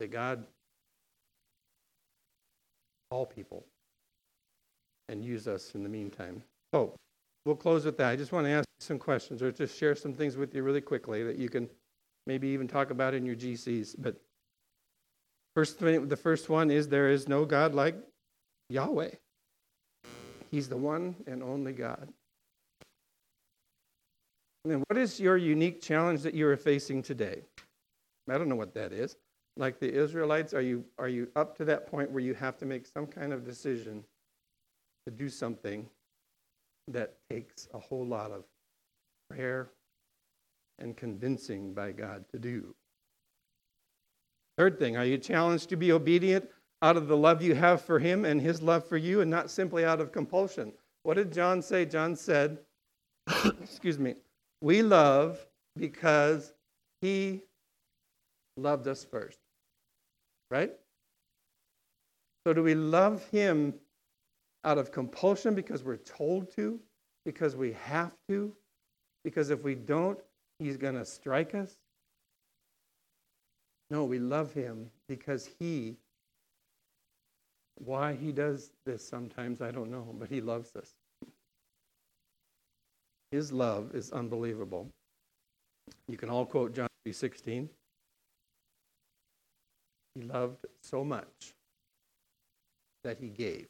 [0.00, 0.44] Say, God,
[3.12, 3.64] call people
[5.08, 6.42] and use us in the meantime.
[6.74, 6.92] So
[7.46, 8.10] we'll close with that.
[8.10, 10.80] I just want to ask some questions or just share some things with you really
[10.80, 11.70] quickly that you can
[12.26, 13.94] maybe even talk about in your GCs.
[13.96, 14.16] But
[15.54, 17.96] first, the first one is there is no God like
[18.68, 19.10] Yahweh.
[20.50, 22.08] He's the one and only God.
[24.64, 27.42] And then what is your unique challenge that you are facing today?
[28.30, 29.16] I don't know what that is.
[29.56, 32.64] Like the Israelites, are you, are you up to that point where you have to
[32.64, 34.04] make some kind of decision
[35.06, 35.88] to do something
[36.88, 38.44] that takes a whole lot of
[39.28, 39.70] prayer
[40.78, 42.74] and convincing by God to do?
[44.58, 46.48] Third thing, are you challenged to be obedient
[46.82, 49.50] out of the love you have for Him and His love for you and not
[49.50, 50.72] simply out of compulsion?
[51.04, 51.84] What did John say?
[51.84, 52.58] John said,
[53.62, 54.14] excuse me,
[54.60, 55.44] we love
[55.76, 56.52] because
[57.00, 57.42] he
[58.56, 59.38] loved us first.
[60.50, 60.72] Right?
[62.46, 63.74] So, do we love him
[64.64, 66.78] out of compulsion because we're told to,
[67.24, 68.52] because we have to,
[69.24, 70.18] because if we don't,
[70.58, 71.76] he's going to strike us?
[73.92, 75.98] No, we love him because he,
[77.74, 80.94] why he does this sometimes, I don't know, but he loves us.
[83.30, 84.88] His love is unbelievable.
[86.08, 87.68] You can all quote John 3:16.
[90.14, 91.52] He loved so much
[93.04, 93.66] that he gave.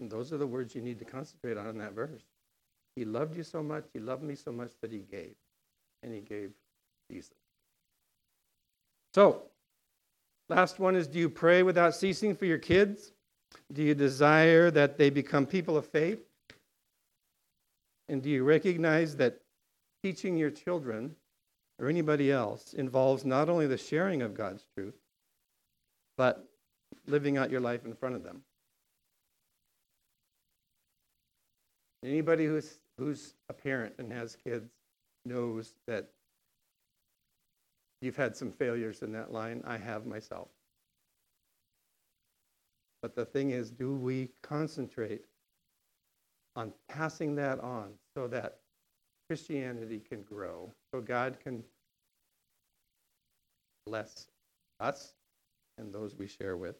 [0.00, 2.24] And those are the words you need to concentrate on in that verse.
[2.96, 5.36] He loved you so much, He loved me so much that He gave.
[6.02, 6.50] And He gave
[7.08, 7.39] Jesus.
[9.12, 9.42] So,
[10.48, 13.12] last one is do you pray without ceasing for your kids?
[13.72, 16.20] Do you desire that they become people of faith?
[18.08, 19.40] And do you recognize that
[20.02, 21.14] teaching your children
[21.78, 24.94] or anybody else involves not only the sharing of God's truth,
[26.16, 26.48] but
[27.06, 28.42] living out your life in front of them?
[32.04, 34.70] Anybody who's, who's a parent and has kids
[35.24, 36.08] knows that
[38.00, 39.62] you've had some failures in that line.
[39.66, 40.48] I have myself.
[43.02, 45.22] But the thing is, do we concentrate
[46.56, 48.58] on passing that on so that
[49.28, 51.62] Christianity can grow, so God can
[53.86, 54.26] bless
[54.80, 55.14] us
[55.78, 56.76] and those we share with?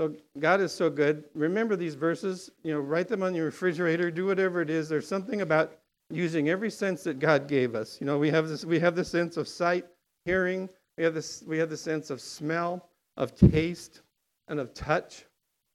[0.00, 1.24] So God is so good.
[1.34, 4.88] Remember these verses, you know, write them on your refrigerator, do whatever it is.
[4.88, 5.78] There's something about
[6.10, 7.98] using every sense that God gave us.
[8.00, 9.86] You know, we have this we have the sense of sight,
[10.24, 14.02] hearing, we have this we have the sense of smell, of taste,
[14.48, 15.24] and of touch.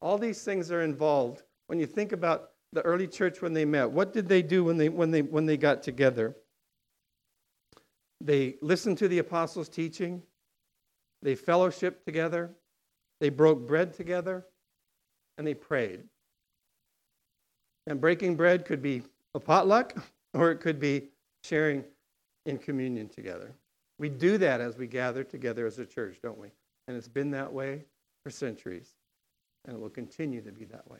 [0.01, 3.89] All these things are involved when you think about the early church when they met.
[3.89, 6.35] What did they do when they when they when they got together?
[8.21, 10.21] They listened to the apostles' teaching.
[11.21, 12.51] They fellowshiped together.
[13.19, 14.45] They broke bread together
[15.37, 16.03] and they prayed.
[17.87, 19.93] And breaking bread could be a potluck
[20.33, 21.09] or it could be
[21.43, 21.83] sharing
[22.45, 23.53] in communion together.
[23.99, 26.49] We do that as we gather together as a church, don't we?
[26.87, 27.83] And it's been that way
[28.23, 28.95] for centuries,
[29.65, 30.99] and it will continue to be that way.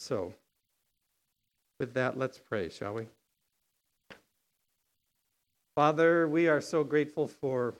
[0.00, 0.34] So,
[1.80, 3.06] with that, let's pray, shall we?
[5.76, 7.74] Father, we are so grateful for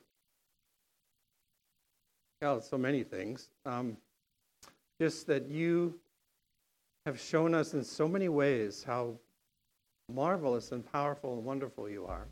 [2.40, 3.48] well, so many things.
[3.66, 3.96] Um,
[5.00, 5.98] just that you
[7.04, 9.14] have shown us in so many ways how
[10.08, 12.28] marvelous and powerful and wonderful you are.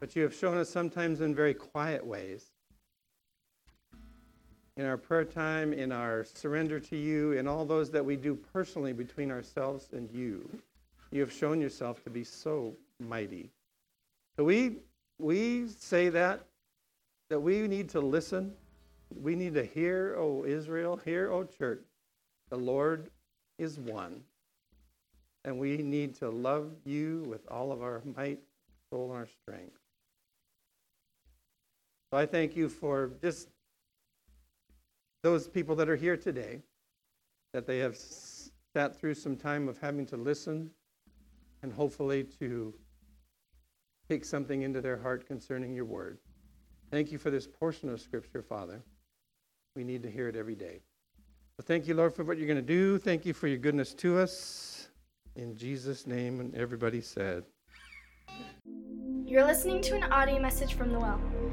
[0.00, 2.46] But you have shown us sometimes in very quiet ways.
[4.76, 8.36] In our prayer time, in our surrender to you, in all those that we do
[8.52, 10.48] personally between ourselves and you,
[11.10, 13.50] you have shown yourself to be so mighty.
[14.36, 14.76] So we,
[15.18, 16.44] we say that,
[17.28, 18.52] that we need to listen
[19.14, 21.84] we need to hear, O Israel, hear, O church,
[22.50, 23.10] the Lord
[23.58, 24.22] is one.
[25.44, 28.40] And we need to love you with all of our might,
[28.90, 29.78] soul, and our strength.
[32.10, 33.48] So I thank you for just
[35.22, 36.62] those people that are here today,
[37.52, 40.70] that they have sat through some time of having to listen
[41.62, 42.72] and hopefully to
[44.08, 46.18] take something into their heart concerning your word.
[46.90, 48.82] Thank you for this portion of Scripture, Father.
[49.76, 50.80] We need to hear it every day.
[51.62, 52.98] Thank you, Lord, for what you're going to do.
[52.98, 54.88] Thank you for your goodness to us.
[55.36, 57.44] In Jesus' name, and everybody said.
[59.26, 61.20] You're listening to an audio message from The Well,